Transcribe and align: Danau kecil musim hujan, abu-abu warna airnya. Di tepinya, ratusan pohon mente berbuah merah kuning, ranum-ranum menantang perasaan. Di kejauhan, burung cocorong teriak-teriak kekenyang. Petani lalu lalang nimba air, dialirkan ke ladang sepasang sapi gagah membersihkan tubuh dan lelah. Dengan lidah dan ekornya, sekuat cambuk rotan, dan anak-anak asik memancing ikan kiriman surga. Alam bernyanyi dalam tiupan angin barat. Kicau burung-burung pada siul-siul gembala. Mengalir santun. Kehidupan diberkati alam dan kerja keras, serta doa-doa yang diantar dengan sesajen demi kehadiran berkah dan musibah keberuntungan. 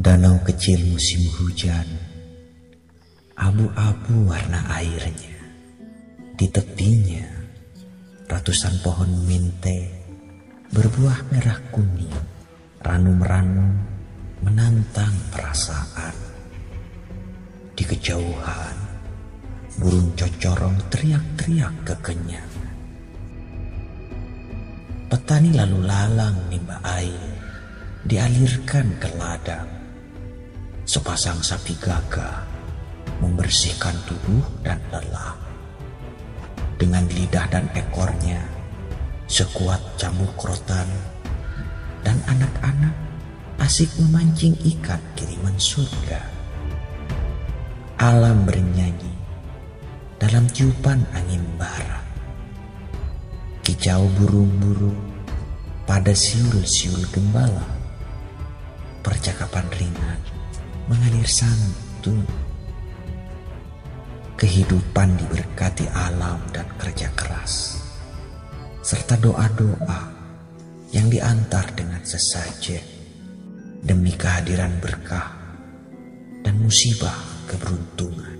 Danau 0.00 0.40
kecil 0.48 0.80
musim 0.96 1.28
hujan, 1.36 1.84
abu-abu 3.36 4.32
warna 4.32 4.64
airnya. 4.80 5.44
Di 6.40 6.48
tepinya, 6.48 7.28
ratusan 8.24 8.80
pohon 8.80 9.28
mente 9.28 9.92
berbuah 10.72 11.20
merah 11.28 11.60
kuning, 11.68 12.16
ranum-ranum 12.80 13.76
menantang 14.40 15.12
perasaan. 15.36 16.16
Di 17.76 17.84
kejauhan, 17.84 18.76
burung 19.84 20.16
cocorong 20.16 20.80
teriak-teriak 20.88 21.76
kekenyang. 21.84 22.52
Petani 25.12 25.52
lalu 25.52 25.84
lalang 25.84 26.40
nimba 26.48 26.80
air, 26.88 27.36
dialirkan 28.08 28.96
ke 28.96 29.12
ladang 29.20 29.80
sepasang 30.90 31.38
sapi 31.38 31.78
gagah 31.78 32.42
membersihkan 33.22 33.94
tubuh 34.10 34.42
dan 34.66 34.82
lelah. 34.90 35.38
Dengan 36.74 37.06
lidah 37.06 37.46
dan 37.46 37.70
ekornya, 37.78 38.42
sekuat 39.30 39.78
cambuk 39.94 40.34
rotan, 40.42 40.90
dan 42.02 42.18
anak-anak 42.26 42.90
asik 43.62 43.86
memancing 44.02 44.58
ikan 44.66 44.98
kiriman 45.14 45.54
surga. 45.54 46.26
Alam 48.02 48.42
bernyanyi 48.42 49.14
dalam 50.18 50.50
tiupan 50.50 51.06
angin 51.14 51.46
barat. 51.54 52.02
Kicau 53.62 54.10
burung-burung 54.18 54.98
pada 55.86 56.10
siul-siul 56.10 57.06
gembala. 57.14 57.79
Mengalir 60.90 61.30
santun. 61.30 62.26
Kehidupan 64.34 65.14
diberkati 65.20 65.86
alam 65.94 66.42
dan 66.50 66.66
kerja 66.74 67.12
keras, 67.14 67.78
serta 68.82 69.14
doa-doa 69.20 70.10
yang 70.90 71.06
diantar 71.06 71.70
dengan 71.78 72.02
sesajen 72.02 72.82
demi 73.84 74.16
kehadiran 74.16 74.80
berkah 74.82 75.30
dan 76.42 76.56
musibah 76.58 77.14
keberuntungan. 77.46 78.39